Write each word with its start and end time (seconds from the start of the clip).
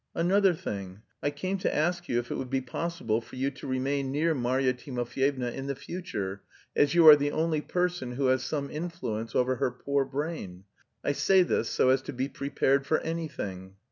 Another 0.15 0.55
thing: 0.55 1.03
I 1.21 1.29
came 1.29 1.59
to 1.59 1.71
ask 1.71 2.09
you 2.09 2.17
if 2.17 2.31
it 2.31 2.35
would 2.35 2.49
be 2.49 2.59
possible 2.59 3.21
for 3.21 3.35
you 3.35 3.51
to 3.51 3.67
remain 3.67 4.11
near 4.11 4.33
Marya 4.33 4.73
Timofyevna 4.73 5.51
in 5.51 5.67
the 5.67 5.75
future, 5.75 6.41
as 6.75 6.95
you 6.95 7.07
are 7.07 7.15
the 7.15 7.31
only 7.31 7.61
person 7.61 8.13
who 8.13 8.25
has 8.25 8.41
some 8.43 8.71
influence 8.71 9.35
over 9.35 9.57
her 9.57 9.69
poor 9.69 10.03
brain. 10.03 10.63
I 11.03 11.11
say 11.11 11.43
this 11.43 11.69
so 11.69 11.89
as 11.91 12.01
to 12.01 12.13
be 12.13 12.27
prepared 12.29 12.87
for 12.87 12.97
anything." 13.01 13.75